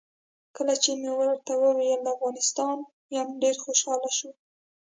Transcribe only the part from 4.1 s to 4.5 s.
شو.